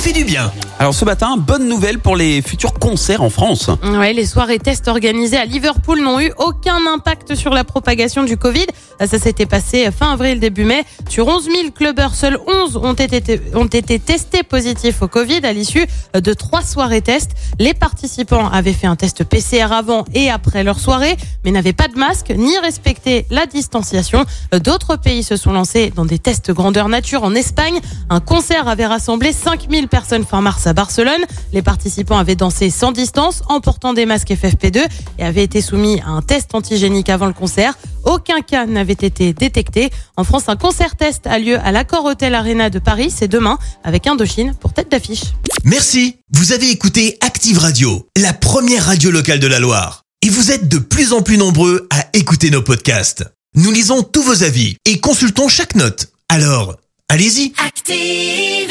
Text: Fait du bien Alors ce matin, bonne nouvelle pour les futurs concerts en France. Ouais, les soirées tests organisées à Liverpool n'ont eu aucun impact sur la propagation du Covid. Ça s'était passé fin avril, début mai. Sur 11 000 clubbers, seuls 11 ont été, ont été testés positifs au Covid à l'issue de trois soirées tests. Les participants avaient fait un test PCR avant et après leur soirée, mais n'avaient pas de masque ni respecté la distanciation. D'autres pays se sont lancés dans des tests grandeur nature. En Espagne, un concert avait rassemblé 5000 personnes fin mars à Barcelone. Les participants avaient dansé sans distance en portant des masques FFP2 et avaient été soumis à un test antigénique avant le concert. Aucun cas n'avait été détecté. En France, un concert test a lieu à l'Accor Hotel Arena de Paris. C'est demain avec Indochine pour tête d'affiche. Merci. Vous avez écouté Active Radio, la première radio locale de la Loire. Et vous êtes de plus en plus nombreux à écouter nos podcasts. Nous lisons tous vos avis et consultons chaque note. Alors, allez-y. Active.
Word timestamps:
Fait 0.00 0.12
du 0.12 0.24
bien 0.24 0.50
Alors 0.78 0.94
ce 0.94 1.04
matin, 1.04 1.36
bonne 1.36 1.68
nouvelle 1.68 1.98
pour 1.98 2.16
les 2.16 2.40
futurs 2.40 2.72
concerts 2.72 3.22
en 3.22 3.28
France. 3.28 3.68
Ouais, 3.84 4.14
les 4.14 4.24
soirées 4.24 4.58
tests 4.58 4.88
organisées 4.88 5.36
à 5.36 5.44
Liverpool 5.44 6.00
n'ont 6.00 6.18
eu 6.18 6.32
aucun 6.38 6.78
impact 6.86 7.34
sur 7.34 7.50
la 7.52 7.64
propagation 7.64 8.22
du 8.22 8.38
Covid. 8.38 8.64
Ça 8.98 9.18
s'était 9.18 9.44
passé 9.44 9.90
fin 9.90 10.12
avril, 10.12 10.40
début 10.40 10.64
mai. 10.64 10.84
Sur 11.10 11.28
11 11.28 11.44
000 11.44 11.56
clubbers, 11.74 12.14
seuls 12.14 12.38
11 12.46 12.78
ont 12.78 12.94
été, 12.94 13.42
ont 13.54 13.66
été 13.66 13.98
testés 13.98 14.42
positifs 14.42 15.02
au 15.02 15.08
Covid 15.08 15.40
à 15.44 15.52
l'issue 15.52 15.86
de 16.14 16.32
trois 16.32 16.62
soirées 16.62 17.02
tests. 17.02 17.32
Les 17.58 17.74
participants 17.74 18.48
avaient 18.48 18.72
fait 18.72 18.86
un 18.86 18.96
test 18.96 19.24
PCR 19.24 19.72
avant 19.72 20.06
et 20.14 20.30
après 20.30 20.64
leur 20.64 20.80
soirée, 20.80 21.18
mais 21.44 21.50
n'avaient 21.50 21.74
pas 21.74 21.88
de 21.88 21.98
masque 21.98 22.32
ni 22.34 22.58
respecté 22.58 23.26
la 23.28 23.44
distanciation. 23.44 24.24
D'autres 24.64 24.96
pays 24.96 25.22
se 25.22 25.36
sont 25.36 25.52
lancés 25.52 25.92
dans 25.94 26.06
des 26.06 26.18
tests 26.18 26.52
grandeur 26.52 26.88
nature. 26.88 27.22
En 27.22 27.34
Espagne, 27.34 27.80
un 28.08 28.20
concert 28.20 28.66
avait 28.66 28.86
rassemblé 28.86 29.32
5000 29.32 29.89
personnes 29.90 30.24
fin 30.24 30.40
mars 30.40 30.66
à 30.66 30.72
Barcelone. 30.72 31.20
Les 31.52 31.60
participants 31.62 32.18
avaient 32.18 32.36
dansé 32.36 32.70
sans 32.70 32.92
distance 32.92 33.42
en 33.48 33.60
portant 33.60 33.92
des 33.92 34.06
masques 34.06 34.30
FFP2 34.30 34.86
et 35.18 35.24
avaient 35.24 35.44
été 35.44 35.60
soumis 35.60 36.00
à 36.00 36.08
un 36.08 36.22
test 36.22 36.54
antigénique 36.54 37.10
avant 37.10 37.26
le 37.26 37.32
concert. 37.32 37.76
Aucun 38.04 38.40
cas 38.40 38.66
n'avait 38.66 38.92
été 38.92 39.32
détecté. 39.32 39.90
En 40.16 40.24
France, 40.24 40.44
un 40.48 40.56
concert 40.56 40.96
test 40.96 41.26
a 41.26 41.38
lieu 41.38 41.58
à 41.62 41.72
l'Accor 41.72 42.04
Hotel 42.04 42.34
Arena 42.34 42.70
de 42.70 42.78
Paris. 42.78 43.12
C'est 43.14 43.28
demain 43.28 43.58
avec 43.84 44.06
Indochine 44.06 44.54
pour 44.54 44.72
tête 44.72 44.90
d'affiche. 44.90 45.24
Merci. 45.64 46.16
Vous 46.32 46.52
avez 46.52 46.70
écouté 46.70 47.18
Active 47.20 47.58
Radio, 47.58 48.08
la 48.16 48.32
première 48.32 48.86
radio 48.86 49.10
locale 49.10 49.40
de 49.40 49.46
la 49.46 49.58
Loire. 49.58 50.04
Et 50.22 50.28
vous 50.28 50.50
êtes 50.50 50.68
de 50.68 50.78
plus 50.78 51.12
en 51.12 51.22
plus 51.22 51.38
nombreux 51.38 51.86
à 51.90 52.06
écouter 52.12 52.50
nos 52.50 52.62
podcasts. 52.62 53.24
Nous 53.54 53.72
lisons 53.72 54.02
tous 54.02 54.22
vos 54.22 54.42
avis 54.44 54.76
et 54.84 55.00
consultons 55.00 55.48
chaque 55.48 55.74
note. 55.74 56.08
Alors, 56.28 56.76
allez-y. 57.08 57.52
Active. 57.66 58.70